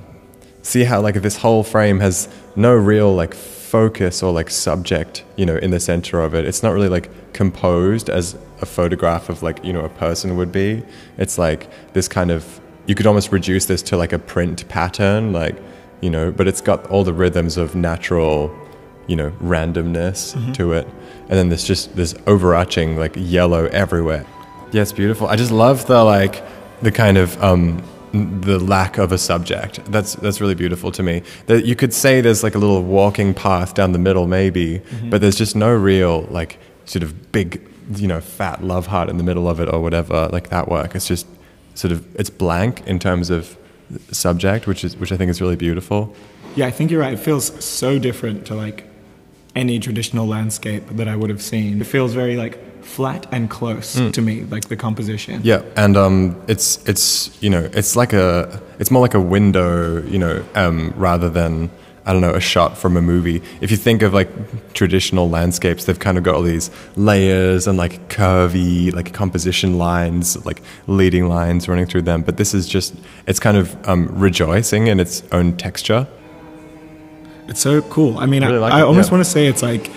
see 0.65 0.83
how 0.83 1.01
like 1.01 1.15
this 1.17 1.37
whole 1.37 1.63
frame 1.63 2.01
has 2.01 2.27
no 2.57 2.75
real 2.75 3.15
like 3.15 3.35
focus 3.35 4.23
or 4.23 4.33
like 4.33 4.51
subject 4.51 5.25
you 5.37 5.45
know 5.45 5.57
in 5.57 5.71
the 5.71 5.79
center 5.79 6.21
of 6.21 6.35
it. 6.35 6.45
It's 6.45 6.63
not 6.63 6.73
really 6.73 6.89
like 6.89 7.33
composed 7.33 8.09
as 8.09 8.37
a 8.61 8.67
photograph 8.67 9.29
of 9.29 9.43
like 9.43 9.63
you 9.65 9.73
know 9.73 9.85
a 9.85 9.89
person 9.91 10.37
would 10.37 10.51
be. 10.51 10.83
It's 11.19 11.39
like 11.39 11.69
this 11.93 12.09
kind 12.09 12.31
of 12.31 12.61
you 12.87 12.95
could 12.95 13.07
almost 13.07 13.31
reduce 13.31 13.67
this 13.67 13.83
to 13.83 13.97
like 13.97 14.13
a 14.13 14.19
print 14.19 14.67
pattern 14.69 15.33
like 15.33 15.57
you 16.01 16.11
know 16.11 16.31
but 16.31 16.49
it's 16.49 16.61
got 16.61 16.87
all 16.91 17.05
the 17.05 17.15
rhythms 17.15 17.57
of 17.57 17.75
natural 17.75 18.55
you 19.07 19.17
know 19.17 19.31
randomness 19.43 20.55
to 20.55 20.73
it. 20.73 20.87
And 21.29 21.33
then 21.39 21.49
there's 21.51 21.65
just 21.65 21.95
this 21.95 22.15
overarching 22.27 22.97
like 22.97 23.13
yellow 23.17 23.67
everywhere. 23.67 24.25
Yeah 24.73 24.83
it's 24.83 24.93
beautiful. 24.93 25.27
I 25.27 25.37
just 25.37 25.51
love 25.53 25.87
the 25.87 26.03
like 26.05 26.43
the 26.81 26.91
kind 26.91 27.19
of 27.19 27.43
um 27.43 27.83
the 28.15 28.59
lack 28.59 28.99
of 28.99 29.13
a 29.13 29.19
subject. 29.19 29.85
That's 29.87 30.15
that's 30.15 30.41
really 30.41 30.55
beautiful 30.55 30.93
to 30.93 31.03
me. 31.03 31.23
That 31.47 31.67
you 31.67 31.75
could 31.75 31.93
say 31.93 32.21
there's 32.21 32.43
like 32.43 32.55
a 32.55 32.59
little 32.59 32.83
walking 32.83 33.35
path 33.35 33.75
down 33.75 33.93
the 33.93 33.99
middle 33.99 34.27
maybe 34.27 34.79
mm-hmm. 34.79 35.11
but 35.11 35.21
there's 35.21 35.37
just 35.37 35.57
no 35.57 35.73
real 35.73 36.23
like 36.31 36.59
sort 36.85 37.03
of 37.03 37.33
big 37.33 37.61
you 37.97 38.09
know 38.09 38.21
fat 38.21 38.63
love 38.63 38.87
heart 38.87 39.09
in 39.09 39.19
the 39.19 39.25
middle 39.25 39.49
of 39.49 39.61
it 39.61 39.69
or 39.73 39.81
whatever 39.81 40.29
like 40.33 40.49
that 40.51 40.69
work. 40.69 40.95
It's 40.95 41.09
just 41.09 41.27
sort 41.75 41.93
of 41.93 42.05
it's 42.17 42.31
blank 42.31 42.87
in 42.87 42.99
terms 42.99 43.31
of 43.31 43.59
subject 44.11 44.67
which 44.67 44.83
is 44.85 44.97
which 44.97 45.13
i 45.13 45.17
think 45.17 45.31
is 45.31 45.41
really 45.41 45.57
beautiful. 45.57 46.15
Yeah, 46.57 46.67
I 46.67 46.71
think 46.71 46.91
you're 46.91 47.01
right. 47.01 47.15
It 47.15 47.19
feels 47.19 47.65
so 47.65 47.99
different 47.99 48.47
to 48.47 48.55
like 48.55 48.89
any 49.57 49.79
traditional 49.79 50.27
landscape 50.27 50.87
that 50.91 51.09
I 51.09 51.17
would 51.17 51.31
have 51.31 51.43
seen. 51.43 51.81
It 51.81 51.87
feels 51.87 52.15
very 52.15 52.37
like 52.37 52.59
flat 52.85 53.27
and 53.33 53.51
close 53.51 53.95
to 53.95 54.23
me, 54.23 54.43
like 54.45 54.69
the 54.69 54.77
composition. 54.77 55.41
Yeah, 55.43 55.63
and 55.77 55.97
um, 55.97 56.41
it's 56.49 56.87
it's 56.89 57.37
you 57.43 57.51
know 57.51 57.69
it's 57.73 57.97
like 57.97 58.13
a 58.13 58.61
it's 58.79 58.91
more 58.91 59.03
like 59.03 59.15
a 59.15 59.21
window 59.21 60.03
you 60.03 60.19
know 60.19 60.45
um, 60.55 60.93
rather 60.97 61.29
than 61.29 61.71
I 62.07 62.13
don't 62.13 62.21
know 62.21 62.35
a 62.35 62.41
shot 62.41 62.77
from 62.77 62.97
a 62.97 63.03
movie. 63.03 63.43
If 63.61 63.71
you 63.71 63.77
think 63.79 64.03
of 64.03 64.13
like 64.13 64.29
traditional 64.75 65.31
landscapes, 65.31 65.85
they've 65.85 65.99
kind 65.99 66.19
of 66.19 66.25
got 66.25 66.35
all 66.35 66.43
these 66.43 66.71
layers 66.97 67.67
and 67.67 67.79
like 67.79 68.09
curvy 68.09 68.93
like 68.93 69.15
composition 69.15 69.79
lines, 69.79 70.45
like 70.45 70.63
leading 70.87 71.29
lines 71.29 71.67
running 71.67 71.87
through 71.87 72.03
them. 72.03 72.23
But 72.23 72.37
this 72.37 72.53
is 72.53 72.69
just 72.69 72.95
it's 73.27 73.41
kind 73.41 73.57
of 73.57 73.89
um, 73.89 74.09
rejoicing 74.19 74.89
in 74.89 75.01
its 75.01 75.23
own 75.33 75.57
texture. 75.57 76.07
It's 77.49 77.61
so 77.61 77.83
cool. 77.83 78.19
I 78.19 78.27
mean, 78.27 78.43
Really 78.43 78.57
I, 78.57 78.61
like 78.61 78.73
I 78.75 78.81
almost 78.83 79.09
yeah. 79.09 79.15
want 79.15 79.25
to 79.25 79.31
say 79.31 79.47
it's 79.47 79.63
like 79.63 79.91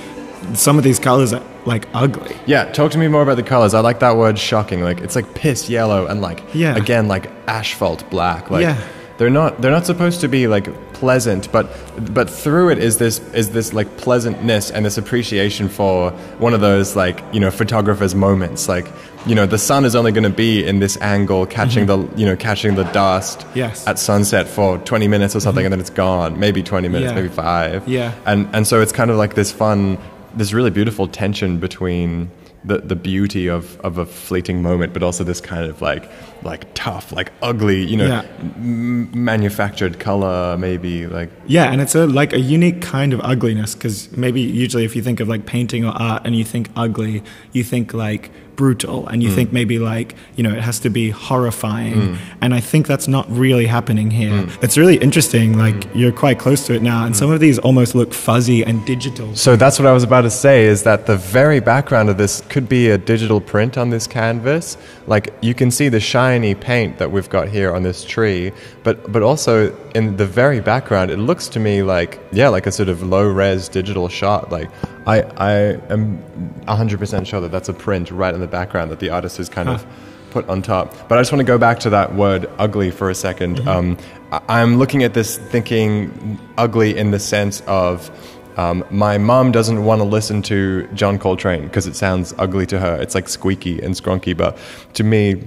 some 0.54 0.78
of 0.78 0.84
these 0.84 1.00
colors 1.00 1.34
are 1.34 1.44
like 1.68 1.86
ugly. 1.94 2.36
Yeah, 2.48 2.72
talk 2.72 2.92
to 2.94 2.98
me 2.98 3.08
more 3.08 3.22
about 3.22 3.36
the 3.38 3.44
colors. 3.44 3.74
I 3.74 3.82
like 3.82 4.00
that 4.00 4.16
word 4.18 4.40
shocking. 4.40 4.82
Like 4.82 5.00
it's 5.02 5.16
like 5.16 5.28
piss 5.36 5.70
yellow 5.70 6.08
and 6.08 6.22
like 6.22 6.42
Yeah. 6.54 6.76
again 6.76 7.08
like 7.08 7.30
asphalt 7.48 8.10
black. 8.10 8.50
Like 8.50 8.64
Yeah. 8.64 8.78
they're 9.18 9.30
not 9.30 9.62
they're 9.62 9.72
not 9.80 9.86
supposed 9.86 10.22
to 10.22 10.28
be 10.28 10.48
like 10.48 10.68
pleasant, 10.94 11.52
but 11.52 11.66
but 12.14 12.28
through 12.30 12.70
it 12.74 12.78
is 12.80 12.98
this 12.98 13.20
is 13.34 13.50
this 13.52 13.74
like 13.74 13.90
pleasantness 13.98 14.72
and 14.72 14.86
this 14.86 14.98
appreciation 14.98 15.70
for 15.70 16.12
one 16.40 16.54
of 16.56 16.62
those 16.62 16.96
like, 16.96 17.22
you 17.34 17.40
know, 17.40 17.52
photographer's 17.52 18.16
moments. 18.16 18.68
Like, 18.70 18.88
you 19.28 19.36
know, 19.36 19.46
the 19.46 19.58
sun 19.60 19.84
is 19.86 19.94
only 19.96 20.12
going 20.12 20.24
to 20.24 20.38
be 20.46 20.66
in 20.66 20.80
this 20.80 20.98
angle 21.02 21.46
catching 21.46 21.86
the, 21.86 21.98
you 22.16 22.26
know, 22.26 22.36
catching 22.38 22.76
the 22.76 22.86
dust 22.94 23.40
Mm-hmm. 23.40 23.58
Yes. 23.60 23.82
Mm-hmm. 23.82 23.90
at 23.90 24.00
sunset 24.00 24.48
for 24.48 24.78
20 24.80 25.08
minutes 25.08 25.36
or 25.36 25.42
something 25.42 25.66
and 25.66 25.72
then 25.74 25.80
it's 25.82 25.90
gone. 25.92 26.40
Maybe 26.40 26.64
20 26.64 26.88
minutes, 26.88 27.10
Yeah. 27.12 27.16
maybe 27.22 27.28
5. 27.30 27.88
Yeah. 27.88 28.14
And 28.26 28.48
and 28.54 28.66
so 28.66 28.82
it's 28.82 28.94
kind 28.94 29.12
of 29.12 29.18
like 29.18 29.34
this 29.36 29.52
fun, 29.52 29.98
this 30.36 30.54
really 30.54 30.70
beautiful 30.72 31.08
tension 31.08 31.60
between 31.60 32.30
the 32.66 32.80
the 32.80 32.96
beauty 32.96 33.48
of 33.48 33.80
of 33.82 33.98
a 33.98 34.06
fleeting 34.06 34.62
moment, 34.62 34.92
but 34.94 35.04
also 35.04 35.24
this 35.24 35.40
kind 35.40 35.66
of 35.70 35.82
like 35.82 36.10
like 36.44 36.66
tough, 36.74 37.12
like 37.12 37.32
ugly, 37.42 37.84
you 37.86 37.98
know, 37.98 38.08
Yeah. 38.08 38.24
m- 38.58 39.10
manufactured 39.24 40.00
color, 40.00 40.58
maybe 40.58 41.08
like 41.08 41.30
Yeah, 41.48 41.72
and 41.72 41.82
it's 41.82 41.96
a 41.96 42.06
like 42.06 42.34
a 42.34 42.40
unique 42.40 42.82
kind 42.82 43.14
of 43.14 43.22
ugliness 43.22 43.74
because 43.76 44.16
maybe 44.18 44.42
usually 44.42 44.86
if 44.86 44.96
you 44.96 45.02
think 45.02 45.20
of 45.20 45.28
like 45.28 45.46
painting 45.46 45.86
or 45.86 45.92
art 45.92 46.24
and 46.26 46.36
you 46.36 46.44
think 46.44 46.70
ugly, 46.76 47.24
you 47.54 47.64
think 47.64 47.94
like 47.94 48.32
brutal 48.58 49.08
and 49.08 49.24
you 49.24 49.30
mm. 49.30 49.36
think 49.36 49.54
maybe 49.54 49.80
like 49.80 50.16
you 50.36 50.44
know 50.44 50.52
it 50.52 50.62
has 50.62 50.80
to 50.80 50.90
be 50.90 51.10
horrifying. 51.12 51.94
Mm. 51.94 52.18
And 52.42 52.54
i 52.54 52.60
think 52.60 52.88
that's 52.88 53.08
not 53.08 53.26
really 53.30 53.68
happening 53.68 54.12
here. 54.12 54.32
Mm. 54.32 54.64
It's 54.64 54.78
really 54.78 54.98
interesting 54.98 55.58
like 55.58 55.88
you're 55.96 56.12
quite 56.12 56.40
close 56.40 56.66
to 56.68 56.74
it 56.74 56.82
now 56.82 57.06
and 57.06 57.16
some 57.16 57.32
of 57.32 57.40
these 57.40 57.58
almost 57.60 57.96
look 57.96 58.14
fuzzy 58.14 58.64
and 58.66 58.86
digital. 58.86 59.34
So 59.36 59.56
that's 59.56 59.80
what 59.80 59.88
I 59.88 59.94
was 59.94 60.04
about 60.04 60.24
to 60.24 60.30
say 60.30 60.66
is 60.66 60.84
that 60.84 61.06
the 61.06 61.16
very 61.18 61.60
background 61.62 62.10
of 62.10 62.18
this 62.18 62.42
could 62.50 62.68
be 62.68 62.90
a 62.90 62.98
digital 62.98 63.40
print 63.40 63.78
on 63.78 63.90
this 63.90 64.08
canvas. 64.08 64.78
Like 65.06 65.34
you 65.42 65.54
can 65.54 65.72
see 65.72 65.88
the 65.88 66.00
shiny 66.00 66.56
paint 66.56 66.98
that 66.98 67.12
we've 67.12 67.30
got 67.30 67.48
here 67.48 67.74
on 67.74 67.84
this 67.84 68.04
tree, 68.04 68.52
but 68.84 69.10
but 69.14 69.22
also 69.22 69.74
in 69.96 70.18
the 70.18 70.26
very 70.26 70.60
background 70.60 71.12
it 71.12 71.18
looks 71.18 71.48
to 71.50 71.60
me 71.60 71.84
like 71.84 72.20
yeah, 72.32 72.50
like 72.50 72.66
a 72.66 72.72
sort 72.72 72.90
of 72.90 73.04
low 73.04 73.26
res 73.28 73.70
digital 73.70 74.10
shot. 74.10 74.52
Like 74.52 74.70
I 75.08 75.22
I 75.38 75.52
am 75.90 76.20
100% 76.68 77.26
sure 77.26 77.42
that 77.42 77.52
that's 77.52 77.70
a 77.70 77.74
print 77.74 78.12
right 78.12 78.34
in 78.34 78.42
the 78.42 78.48
background 78.48 78.92
that 78.92 79.00
the 79.00 79.10
artist 79.10 79.38
has 79.38 79.50
kind 79.50 79.70
of 79.70 79.86
put 80.32 80.48
on 80.50 80.62
top. 80.62 80.94
But 81.08 81.18
I 81.18 81.22
just 81.22 81.32
want 81.32 81.40
to 81.40 81.46
go 81.46 81.58
back 81.58 81.80
to 81.80 81.90
that 81.92 82.14
word 82.14 82.50
ugly 82.60 82.92
for 82.92 83.10
a 83.10 83.14
2nd 83.14 83.66
Um, 83.66 83.98
I- 84.32 84.42
I'm 84.60 84.78
looking 84.78 85.04
at 85.04 85.14
this 85.14 85.38
thinking 85.38 86.38
ugly 86.58 86.98
in 86.98 87.12
the 87.12 87.20
sense 87.20 87.62
of 87.66 88.12
um, 88.58 88.84
my 88.90 89.18
mom 89.18 89.52
doesn't 89.52 89.84
want 89.86 90.00
to 90.00 90.04
listen 90.04 90.42
to 90.44 90.88
John 90.96 91.18
Coltrane 91.20 91.64
because 91.64 91.88
it 91.88 91.96
sounds 91.96 92.34
ugly 92.40 92.66
to 92.66 92.80
her. 92.80 92.96
It's 93.02 93.16
like 93.16 93.30
squeaky 93.30 93.80
and 93.82 93.94
scrunky. 93.96 94.36
But 94.36 94.58
to 94.96 95.04
me, 95.04 95.44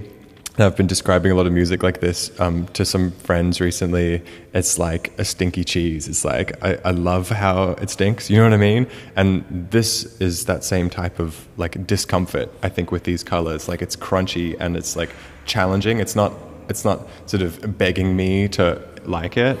I've 0.57 0.75
been 0.75 0.87
describing 0.87 1.31
a 1.31 1.35
lot 1.35 1.47
of 1.47 1.53
music 1.53 1.81
like 1.81 2.01
this 2.01 2.37
um, 2.39 2.67
to 2.67 2.83
some 2.83 3.11
friends 3.11 3.61
recently. 3.61 4.21
It's 4.53 4.77
like 4.77 5.17
a 5.17 5.23
stinky 5.23 5.63
cheese. 5.63 6.09
It's 6.09 6.25
like, 6.25 6.61
I, 6.63 6.77
I 6.83 6.91
love 6.91 7.29
how 7.29 7.69
it 7.71 7.89
stinks. 7.89 8.29
You 8.29 8.37
know 8.37 8.43
what 8.43 8.53
I 8.53 8.57
mean? 8.57 8.87
And 9.15 9.45
this 9.71 10.19
is 10.19 10.45
that 10.45 10.65
same 10.65 10.89
type 10.89 11.19
of 11.19 11.47
like 11.55 11.87
discomfort, 11.87 12.49
I 12.61 12.69
think, 12.69 12.91
with 12.91 13.05
these 13.05 13.23
colors. 13.23 13.69
Like 13.69 13.81
it's 13.81 13.95
crunchy 13.95 14.57
and 14.59 14.75
it's 14.75 14.97
like 14.97 15.11
challenging. 15.45 15.99
It's 15.99 16.15
not, 16.15 16.33
it's 16.67 16.83
not 16.83 17.07
sort 17.27 17.43
of 17.43 17.77
begging 17.77 18.15
me 18.15 18.49
to 18.49 18.81
like 19.05 19.37
it. 19.37 19.57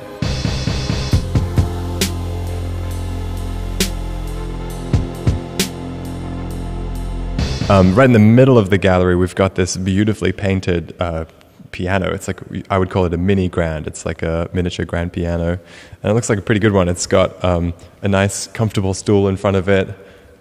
Um, 7.71 7.95
right 7.95 8.03
in 8.03 8.11
the 8.11 8.19
middle 8.19 8.57
of 8.57 8.69
the 8.69 8.77
gallery, 8.77 9.15
we've 9.15 9.33
got 9.33 9.55
this 9.55 9.77
beautifully 9.77 10.33
painted 10.33 10.93
uh, 10.99 11.23
piano. 11.71 12.11
It's 12.11 12.27
like 12.27 12.41
I 12.69 12.77
would 12.77 12.89
call 12.89 13.05
it 13.05 13.13
a 13.13 13.17
mini 13.17 13.47
grand. 13.47 13.87
It's 13.87 14.05
like 14.05 14.23
a 14.23 14.49
miniature 14.51 14.85
grand 14.85 15.13
piano, 15.13 15.51
and 15.51 16.11
it 16.11 16.13
looks 16.13 16.29
like 16.29 16.37
a 16.37 16.41
pretty 16.41 16.59
good 16.59 16.73
one. 16.73 16.89
It's 16.89 17.05
got 17.05 17.41
um, 17.45 17.73
a 18.01 18.09
nice, 18.09 18.47
comfortable 18.47 18.93
stool 18.93 19.29
in 19.29 19.37
front 19.37 19.55
of 19.55 19.69
it, 19.69 19.87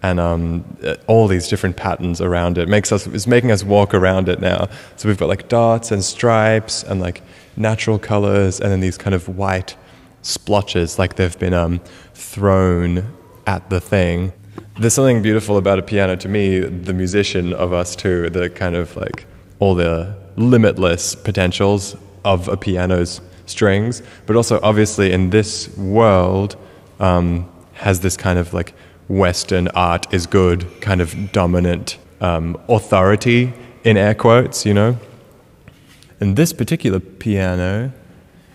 and 0.02 0.18
um, 0.18 0.64
uh, 0.82 0.96
all 1.06 1.28
these 1.28 1.46
different 1.46 1.76
patterns 1.76 2.20
around 2.20 2.58
it. 2.58 2.68
Makes 2.68 2.90
us 2.90 3.06
it's 3.06 3.28
making 3.28 3.52
us 3.52 3.62
walk 3.62 3.94
around 3.94 4.28
it 4.28 4.40
now. 4.40 4.68
So 4.96 5.08
we've 5.08 5.16
got 5.16 5.28
like 5.28 5.48
dots 5.48 5.92
and 5.92 6.04
stripes 6.04 6.82
and 6.82 7.00
like 7.00 7.22
natural 7.56 8.00
colors, 8.00 8.60
and 8.60 8.72
then 8.72 8.80
these 8.80 8.98
kind 8.98 9.14
of 9.14 9.28
white 9.28 9.76
splotches, 10.22 10.98
like 10.98 11.14
they've 11.14 11.38
been 11.38 11.54
um, 11.54 11.80
thrown 12.12 13.16
at 13.46 13.70
the 13.70 13.80
thing. 13.80 14.32
There's 14.80 14.94
something 14.94 15.20
beautiful 15.20 15.58
about 15.58 15.78
a 15.78 15.82
piano 15.82 16.16
to 16.16 16.26
me, 16.26 16.58
the 16.60 16.94
musician 16.94 17.52
of 17.52 17.74
us 17.74 17.94
too, 17.94 18.30
the 18.30 18.48
kind 18.48 18.74
of 18.74 18.96
like 18.96 19.26
all 19.58 19.74
the 19.74 20.16
limitless 20.36 21.14
potentials 21.14 21.94
of 22.24 22.48
a 22.48 22.56
piano's 22.56 23.20
strings, 23.44 24.02
but 24.24 24.36
also 24.36 24.58
obviously 24.62 25.12
in 25.12 25.28
this 25.28 25.68
world 25.76 26.56
um, 26.98 27.46
has 27.74 28.00
this 28.00 28.16
kind 28.16 28.38
of 28.38 28.54
like 28.54 28.72
Western 29.08 29.68
art 29.74 30.06
is 30.14 30.26
good 30.26 30.66
kind 30.80 31.02
of 31.02 31.30
dominant 31.30 31.98
um, 32.22 32.58
authority 32.66 33.52
in 33.84 33.98
air 33.98 34.14
quotes, 34.14 34.64
you 34.64 34.72
know. 34.72 34.96
And 36.20 36.36
this 36.36 36.54
particular 36.54 37.00
piano 37.00 37.92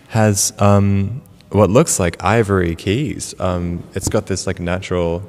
has 0.08 0.52
um, 0.58 1.22
what 1.50 1.70
looks 1.70 2.00
like 2.00 2.20
ivory 2.24 2.74
keys. 2.74 3.32
Um, 3.38 3.84
it's 3.94 4.08
got 4.08 4.26
this 4.26 4.44
like 4.48 4.58
natural. 4.58 5.22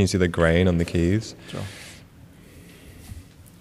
Can 0.00 0.04
you 0.04 0.06
see 0.06 0.16
the 0.16 0.28
grain 0.28 0.66
on 0.66 0.78
the 0.78 0.86
keys? 0.86 1.34
Sure. 1.50 1.60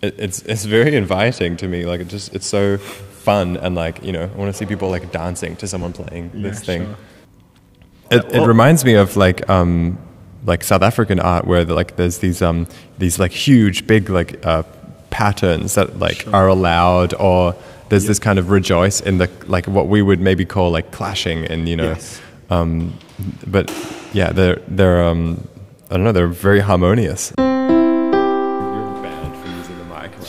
It, 0.02 0.16
it's 0.18 0.42
it's 0.44 0.64
very 0.64 0.96
inviting 0.96 1.58
to 1.58 1.68
me. 1.68 1.86
Like 1.86 2.00
it 2.00 2.08
just 2.08 2.34
it's 2.34 2.48
so 2.48 2.78
fun 2.78 3.58
and 3.58 3.76
like 3.76 4.02
you 4.06 4.14
know 4.14 4.24
I 4.24 4.38
want 4.38 4.48
to 4.50 4.54
see 4.58 4.66
people 4.66 4.90
like 4.90 5.12
dancing 5.12 5.58
to 5.58 5.68
someone 5.68 5.92
playing 5.92 6.32
this 6.34 6.60
Yeah, 6.62 6.66
thing. 6.66 6.86
sure. 6.86 8.20
It, 8.20 8.36
it 8.36 8.48
reminds 8.48 8.86
me 8.86 8.94
of 8.94 9.18
like 9.18 9.50
um, 9.50 9.98
like 10.46 10.64
South 10.64 10.82
African 10.82 11.20
art 11.20 11.46
where 11.46 11.66
the, 11.66 11.74
like 11.74 11.98
there's 11.98 12.20
these 12.20 12.42
um, 12.42 12.68
these 12.98 13.20
like 13.20 13.34
huge 13.34 13.86
big 13.86 14.10
like 14.10 14.46
uh, 14.46 14.64
patterns 15.10 15.76
that 15.76 16.00
like 16.00 16.22
Sure. 16.22 16.34
are 16.34 16.48
allowed 16.48 17.14
or 17.16 17.54
there's 17.90 18.06
this 18.06 18.18
kind 18.20 18.40
of 18.40 18.50
rejoice 18.50 19.02
in 19.02 19.18
the 19.18 19.30
like 19.48 19.68
what 19.68 19.88
we 19.90 20.02
would 20.02 20.22
maybe 20.22 20.46
call 20.46 20.72
like 20.72 20.92
clashing 20.94 21.44
and 21.44 21.68
you 21.68 21.76
know 21.76 21.90
Yes. 21.90 22.22
um, 22.50 22.94
but 23.46 23.70
yeah 24.14 24.32
they're 24.32 24.62
they're 24.70 25.04
um, 25.04 25.46
I 25.92 25.96
don't 25.96 26.04
know 26.04 26.12
they're 26.12 26.28
very 26.28 26.60
harmonious. 26.60 27.34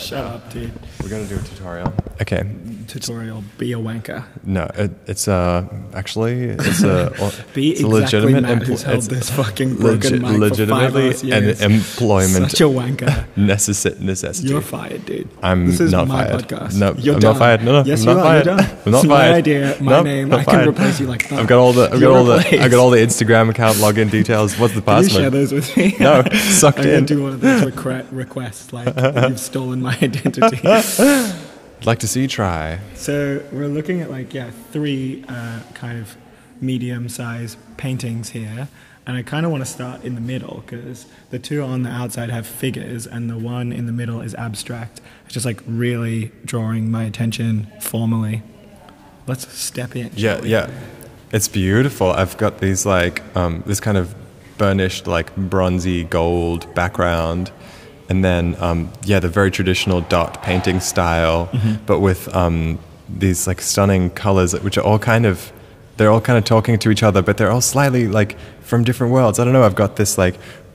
The 0.08 0.16
mic 0.16 0.22
Shut 0.22 0.24
up, 0.34 0.52
dude. 0.52 0.72
We're 1.02 1.08
gonna 1.08 1.26
do 1.26 1.36
a 1.36 1.42
tutorial. 1.42 1.92
Okay. 2.20 2.44
Tutorial. 2.86 3.42
Be 3.56 3.72
a 3.72 3.76
wanker. 3.78 4.24
No, 4.44 4.68
it, 4.74 4.90
it's 5.06 5.28
uh 5.28 5.66
actually 5.94 6.50
it's 6.58 6.82
a 6.82 7.10
Be 7.54 7.70
it's 7.70 7.82
a 7.82 7.86
exactly 7.86 8.00
legitimate 8.00 8.42
Matt 8.42 8.62
empl- 8.62 8.82
held 8.82 8.98
it's 8.98 9.06
this 9.08 9.30
fucking 9.30 9.76
broken 9.76 10.20
mic 10.22 10.30
for 10.32 10.38
legitimately 10.38 11.12
five 11.12 11.24
years. 11.24 11.60
an 11.62 11.70
employment 11.72 12.50
Such 12.50 12.60
a 12.60 12.64
wanker. 12.64 13.26
necessi- 13.36 13.98
necessity. 14.00 14.48
You're 14.48 14.60
fired, 14.60 15.06
dude. 15.06 15.28
I'm 15.42 15.66
this 15.66 15.80
is 15.80 15.92
not 15.92 16.08
my 16.08 16.24
fired. 16.26 16.40
podcast. 16.48 16.78
No, 16.78 16.92
you're 16.98 17.14
I'm 17.14 17.20
done. 17.20 17.32
not 17.32 17.38
fired. 17.38 17.64
No, 17.64 17.72
no, 17.82 17.84
yes, 17.88 18.02
I'm 18.02 18.08
you 18.08 18.14
not 18.14 18.20
are. 18.20 18.24
fired. 18.24 18.46
You're 18.46 18.56
done. 18.56 18.64
I'm 18.86 18.92
not 18.92 18.98
it's 19.04 19.08
fired. 19.08 19.30
my 19.30 19.32
idea, 19.36 19.76
my 19.80 19.92
Nope, 19.92 20.04
name. 20.04 20.28
not 20.28 20.40
I 20.40 20.44
can 20.44 20.54
fired. 20.54 20.68
replace 20.68 21.00
you 21.00 21.06
like 21.06 21.28
that. 21.28 21.38
I've 21.38 21.46
got 21.46 21.58
all 21.58 21.72
the 21.72 21.84
I've 21.84 21.90
got 21.92 22.00
You're 22.00 22.16
all 22.16 22.24
the 22.24 22.60
I've 22.60 22.70
got 22.70 22.80
all 22.80 22.90
the 22.90 22.98
Instagram 22.98 23.50
account 23.50 23.76
login 23.78 24.10
details. 24.10 24.58
What's 24.58 24.74
the 24.74 24.82
password? 24.82 25.10
Can 25.12 25.14
you 25.16 25.20
share 25.22 25.30
those 25.30 25.52
with 25.52 25.76
me? 25.76 25.94
No, 26.00 26.22
sucked 26.34 26.78
I'm 26.80 26.84
gonna 26.84 27.00
do 27.02 27.22
one 27.22 27.32
of 27.34 27.40
those 27.40 27.62
requ- 27.62 28.06
requests, 28.10 28.72
like 28.72 28.92
you've 29.28 29.38
stolen 29.40 29.80
my 29.80 29.89
identity. 30.02 30.60
I'd 30.64 31.34
like 31.84 31.98
to 32.00 32.08
see 32.08 32.22
you 32.22 32.28
try. 32.28 32.80
So 32.94 33.42
we're 33.52 33.68
looking 33.68 34.00
at 34.00 34.10
like 34.10 34.34
yeah 34.34 34.50
three 34.70 35.24
uh, 35.28 35.60
kind 35.74 35.98
of 35.98 36.16
medium-sized 36.60 37.58
paintings 37.76 38.30
here, 38.30 38.68
and 39.06 39.16
I 39.16 39.22
kind 39.22 39.46
of 39.46 39.52
want 39.52 39.64
to 39.64 39.70
start 39.70 40.04
in 40.04 40.14
the 40.14 40.20
middle 40.20 40.62
because 40.66 41.06
the 41.30 41.38
two 41.38 41.62
on 41.62 41.82
the 41.82 41.90
outside 41.90 42.30
have 42.30 42.46
figures, 42.46 43.06
and 43.06 43.30
the 43.30 43.38
one 43.38 43.72
in 43.72 43.86
the 43.86 43.92
middle 43.92 44.20
is 44.20 44.34
abstract. 44.34 45.00
It's 45.24 45.34
just 45.34 45.46
like 45.46 45.60
really 45.66 46.32
drawing 46.44 46.90
my 46.90 47.04
attention 47.04 47.68
formally. 47.80 48.42
Let's 49.26 49.50
step 49.52 49.96
in. 49.96 50.10
Yeah, 50.14 50.42
yeah. 50.42 50.70
It's 51.32 51.48
beautiful. 51.48 52.10
I've 52.10 52.36
got 52.36 52.58
these 52.58 52.84
like 52.84 53.22
um, 53.36 53.62
this 53.66 53.80
kind 53.80 53.96
of 53.96 54.14
burnished 54.58 55.06
like 55.06 55.34
bronzy 55.36 56.04
gold 56.04 56.72
background, 56.74 57.50
and 58.10 58.24
then 58.24 58.56
um, 58.60 58.92
yeah, 59.04 59.20
the 59.20 59.28
very 59.28 59.50
traditional 59.50 60.00
dot 60.02 60.42
painting 60.42 60.80
style, 60.80 61.48
but 61.86 62.00
with 62.00 62.28
um, 62.34 62.78
these 63.08 63.46
like 63.46 63.60
stunning 63.60 64.10
colors, 64.10 64.52
which 64.60 64.76
are 64.76 64.84
all 64.84 64.98
kind 64.98 65.24
of 65.24 65.52
they're 65.96 66.10
all 66.10 66.20
kind 66.20 66.36
of 66.36 66.44
talking 66.44 66.78
to 66.78 66.90
each 66.90 67.02
other, 67.02 67.22
but 67.22 67.36
they're 67.36 67.50
all 67.50 67.60
slightly 67.60 68.08
like 68.08 68.36
from 68.62 68.84
different 68.84 69.12
worlds. 69.12 69.38
I 69.38 69.44
don't 69.44 69.52
know. 69.52 69.62
I've 69.62 69.76
got 69.76 69.96
this 69.96 70.18
like 70.18 70.34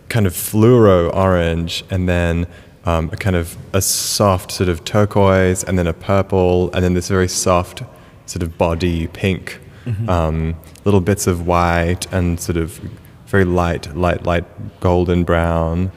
kind 0.09 0.25
of 0.25 0.33
fluoro 0.33 1.13
orange, 1.13 1.83
and 1.89 2.07
then 2.07 2.47
um, 2.85 3.09
a 3.11 3.17
kind 3.17 3.35
of 3.35 3.57
a 3.73 3.81
soft 3.81 4.51
sort 4.51 4.69
of 4.69 4.85
turquoise, 4.85 5.63
and 5.63 5.77
then 5.77 5.87
a 5.87 5.93
purple, 5.93 6.71
and 6.73 6.83
then 6.83 6.93
this 6.93 7.09
very 7.09 7.27
soft 7.27 7.83
sort 8.27 8.43
of 8.43 8.57
body 8.57 9.07
pink, 9.07 9.59
um, 10.07 10.55
little 10.85 11.01
bits 11.01 11.27
of 11.27 11.45
white, 11.45 12.11
and 12.13 12.39
sort 12.39 12.57
of 12.57 12.79
very 13.27 13.45
light, 13.45 13.95
light, 13.95 14.23
light 14.23 14.45
golden 14.79 15.23
brown. 15.23 15.91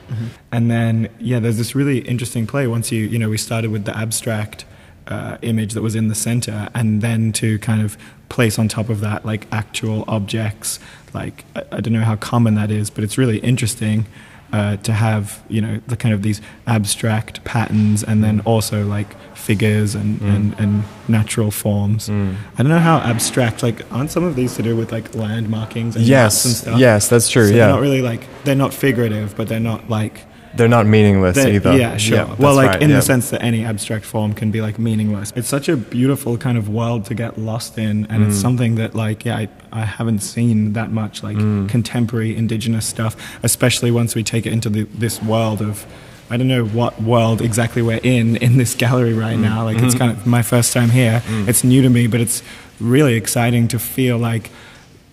And 0.50 0.70
then, 0.70 1.08
yeah, 1.18 1.38
there's 1.38 1.58
this 1.58 1.74
really 1.74 1.98
interesting 1.98 2.46
play. 2.46 2.66
Once 2.66 2.90
you, 2.90 3.04
you 3.04 3.18
know, 3.18 3.28
we 3.28 3.38
started 3.38 3.70
with 3.70 3.84
the 3.84 3.96
abstract 3.96 4.64
uh, 5.06 5.38
image 5.42 5.74
that 5.74 5.82
was 5.82 5.94
in 5.94 6.08
the 6.08 6.14
center, 6.14 6.68
and 6.74 7.00
then 7.02 7.32
to 7.32 7.58
kind 7.60 7.82
of 7.82 7.96
place 8.28 8.58
on 8.58 8.68
top 8.68 8.88
of 8.88 9.00
that, 9.00 9.24
like 9.24 9.46
actual 9.52 10.04
objects. 10.06 10.78
Like, 11.14 11.44
I, 11.56 11.62
I 11.72 11.80
don't 11.80 11.92
know 11.92 12.04
how 12.04 12.16
common 12.16 12.54
that 12.54 12.70
is, 12.70 12.90
but 12.90 13.04
it's 13.04 13.16
really 13.16 13.38
interesting 13.38 14.06
uh, 14.52 14.76
to 14.78 14.92
have, 14.92 15.42
you 15.48 15.60
know, 15.60 15.80
the 15.86 15.96
kind 15.96 16.14
of 16.14 16.22
these 16.22 16.40
abstract 16.66 17.44
patterns 17.44 18.02
and 18.02 18.24
then 18.24 18.40
mm. 18.40 18.46
also 18.46 18.84
like 18.84 19.14
figures 19.36 19.94
and, 19.94 20.20
mm. 20.20 20.34
and, 20.34 20.58
and 20.58 20.84
natural 21.06 21.50
forms. 21.50 22.08
Mm. 22.08 22.36
I 22.54 22.62
don't 22.62 22.70
know 22.70 22.78
how 22.78 22.98
abstract, 22.98 23.62
like, 23.62 23.90
aren't 23.92 24.10
some 24.10 24.24
of 24.24 24.36
these 24.36 24.56
to 24.56 24.62
do 24.62 24.76
with 24.76 24.92
like 24.92 25.14
land 25.14 25.48
markings 25.48 25.96
and 25.96 26.08
maps 26.08 26.44
and 26.44 26.52
Yes, 26.52 26.58
stuff? 26.60 26.78
yes, 26.80 27.08
that's 27.08 27.28
true. 27.28 27.48
So 27.48 27.54
yeah, 27.54 27.66
they're 27.66 27.74
not 27.74 27.80
really 27.80 28.02
like 28.02 28.22
they're 28.44 28.54
not 28.54 28.72
figurative, 28.74 29.36
but 29.36 29.48
they're 29.48 29.60
not 29.60 29.90
like 29.90 30.24
they're 30.58 30.68
not 30.68 30.84
meaningless 30.86 31.36
they- 31.36 31.54
either. 31.54 31.74
yeah, 31.76 31.96
sure. 31.96 32.24
that's 32.26 32.38
well, 32.38 32.54
like 32.54 32.68
right, 32.72 32.82
in 32.82 32.90
yeah. 32.90 32.96
the 32.96 33.02
sense 33.02 33.30
that 33.30 33.42
any 33.42 33.64
abstract 33.64 34.04
form 34.04 34.34
can 34.34 34.50
be 34.50 34.60
like 34.60 34.78
meaningless. 34.78 35.32
It's 35.34 35.48
such 35.48 35.68
a 35.70 35.76
beautiful 35.76 36.36
kind 36.36 36.58
of 36.58 36.68
world 36.68 37.06
to 37.06 37.14
get 37.14 37.38
lost 37.38 37.78
in, 37.78 38.06
and 38.10 38.22
Mm. 38.22 38.28
it's 38.28 38.36
something 38.38 38.74
that 38.74 38.94
like 38.94 39.24
yeah, 39.24 39.38
I, 39.38 39.48
I 39.72 39.84
haven't 39.86 40.18
seen 40.20 40.74
that 40.74 40.90
much 40.92 41.22
like 41.22 41.36
Mm. 41.38 41.68
contemporary 41.70 42.36
indigenous 42.36 42.84
stuff, 42.84 43.16
especially 43.42 43.90
once 43.90 44.14
we 44.14 44.22
take 44.22 44.44
it 44.46 44.52
into 44.52 44.68
the, 44.68 44.82
this 44.98 45.22
world 45.22 45.62
of 45.62 45.86
I 46.30 46.36
don't 46.36 46.48
know 46.48 46.66
what 46.66 47.00
world 47.02 47.40
exactly 47.40 47.80
we're 47.80 48.00
in 48.02 48.36
in 48.36 48.58
this 48.58 48.74
gallery 48.74 49.14
right 49.14 49.38
now. 49.38 49.64
Like 49.64 49.78
it's 49.78 49.94
kind 49.94 50.12
of 50.12 50.26
my 50.26 50.42
first 50.42 50.74
time 50.74 50.90
here. 50.90 51.22
It's 51.48 51.64
new 51.64 51.80
to 51.80 51.88
me, 51.88 52.06
but 52.06 52.20
it's 52.20 52.42
really 52.80 53.14
exciting 53.14 53.66
to 53.68 53.78
feel 53.78 54.18
like 54.18 54.50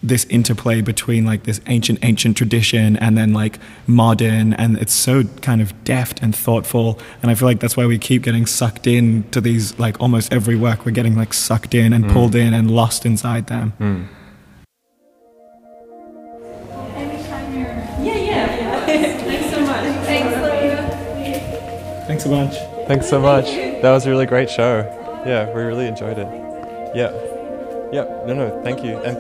this 0.08 0.26
interplay 0.26 0.82
between 0.82 1.26
like 1.26 1.44
this 1.44 1.62
ancient 1.68 2.00
ancient 2.04 2.36
tradition 2.38 2.96
and 2.98 3.18
then 3.18 3.34
like 3.34 3.60
modern 3.88 4.54
and 4.54 4.78
it's 4.78 4.94
so 4.94 5.24
kind 5.42 5.62
of 5.62 5.84
deft 5.84 6.22
and 6.22 6.36
thoughtful 6.36 7.00
and 7.22 7.32
i 7.32 7.36
feel 7.36 7.48
like 7.48 7.60
that's 7.60 7.76
why 7.76 7.86
we 7.86 7.98
keep 7.98 8.22
getting 8.22 8.46
sucked 8.46 8.88
in 8.88 9.24
to 9.32 9.42
these 9.42 9.78
like 9.80 10.00
almost 10.00 10.32
every 10.32 10.56
work 10.56 10.86
we're 10.86 10.92
getting 10.92 11.16
like 11.16 11.34
sucked 11.34 11.74
in 11.74 11.92
and 11.94 12.06
hmm. 12.06 12.14
pulled 12.14 12.36
in 12.36 12.54
and 12.54 12.70
lost 12.72 13.06
inside 13.06 13.48
them 13.48 13.74
Yeah, 18.04 18.18
yeah, 18.18 18.58
yeah. 18.58 18.86
Thanks 19.18 19.50
so 19.50 19.62
much. 19.62 19.86
Thanks, 20.06 20.36
thanks 22.08 22.26
a 22.26 22.30
bunch 22.30 22.56
Thanks 22.88 23.10
so 23.10 23.20
much. 23.20 23.46
That 23.46 23.92
was 23.92 24.06
a 24.06 24.12
really 24.12 24.28
great 24.28 24.48
show. 24.48 24.84
Yeah, 25.26 25.52
we 25.56 25.64
really 25.64 25.88
enjoyed 25.88 26.20
it. 26.20 26.28
Yeah. 26.96 27.12
Yeah. 27.92 28.04
No, 28.28 28.36
no, 28.36 28.62
thank 28.64 28.84
you. 28.84 29.00
And 29.00 29.18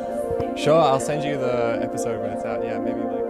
sure, 0.57 0.79
I'll 0.79 0.99
send 0.99 1.23
you 1.23 1.37
the 1.37 1.79
episode 1.81 2.21
when 2.21 2.31
it's 2.31 2.45
out. 2.45 2.63
Yeah, 2.63 2.79
maybe 2.79 2.99
like. 3.01 3.25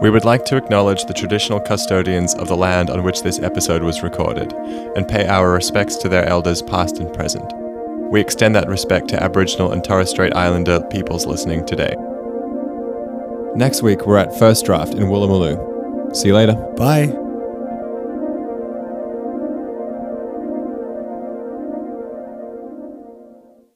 We 0.00 0.08
would 0.08 0.24
like 0.24 0.46
to 0.46 0.56
acknowledge 0.56 1.04
the 1.04 1.12
traditional 1.12 1.60
custodians 1.60 2.34
of 2.34 2.48
the 2.48 2.56
land 2.56 2.88
on 2.88 3.02
which 3.02 3.22
this 3.22 3.38
episode 3.38 3.82
was 3.82 4.02
recorded 4.02 4.50
and 4.96 5.06
pay 5.06 5.26
our 5.26 5.52
respects 5.52 5.96
to 5.96 6.08
their 6.08 6.26
elders 6.26 6.62
past 6.62 6.98
and 6.98 7.12
present. 7.12 7.52
We 8.10 8.20
extend 8.20 8.56
that 8.56 8.68
respect 8.68 9.08
to 9.08 9.22
Aboriginal 9.22 9.72
and 9.72 9.84
Torres 9.84 10.08
Strait 10.08 10.34
Islander 10.34 10.80
peoples 10.90 11.26
listening 11.26 11.66
today. 11.66 11.94
Next 13.54 13.82
week, 13.82 14.06
we're 14.06 14.16
at 14.16 14.36
First 14.38 14.64
Draft 14.64 14.94
in 14.94 15.04
Woolloomooloo. 15.04 16.16
See 16.16 16.28
you 16.28 16.34
later. 16.34 16.54
bye 16.76 17.29